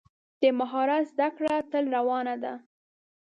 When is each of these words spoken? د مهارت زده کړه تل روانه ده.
د 0.41 0.43
مهارت 0.59 1.03
زده 1.11 1.27
کړه 1.37 1.55
تل 1.71 1.85
روانه 1.97 2.35
ده. 2.43 2.53